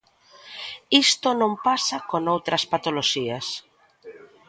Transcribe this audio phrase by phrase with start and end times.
[1.05, 3.47] Isto non pasa con outras patoloxías.